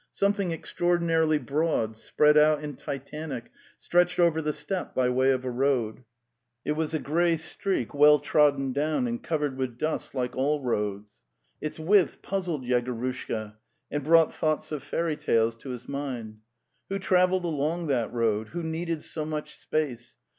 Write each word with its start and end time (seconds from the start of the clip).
Something 0.13 0.49
extraordinarily 0.51 1.37
broad, 1.37 1.95
spread 1.95 2.35
out 2.35 2.61
and 2.61 2.75
titanic, 2.75 3.51
stretched 3.77 4.19
over 4.19 4.41
the 4.41 4.51
steppe 4.51 4.95
by 4.95 5.09
way 5.09 5.29
of 5.29 5.43
aroad. 5.45 6.05
It 6.65 6.71
was 6.71 6.95
a 6.95 6.99
grey 6.99 7.37
streak 7.37 7.93
well 7.93 8.17
trodden 8.17 8.73
down 8.73 9.05
and 9.05 9.21
covered 9.21 9.57
with 9.59 9.77
dust, 9.77 10.15
like 10.15 10.35
all 10.35 10.59
roads. 10.59 11.13
Its 11.61 11.79
width 11.79 12.23
puzzled 12.23 12.65
Yegorushka 12.65 13.57
and 13.91 14.03
brought 14.03 14.33
thoughts 14.33 14.71
of 14.71 14.81
fairy 14.81 15.15
tales 15.17 15.53
to 15.57 15.69
his 15.69 15.87
mind. 15.87 16.39
Who 16.89 16.97
travelled 16.97 17.45
along 17.45 17.85
that 17.85 18.11
road? 18.11 18.47
Who 18.49 18.63
needed 18.63 19.03
so 19.03 19.23
much 19.23 19.53
space? 19.55 20.15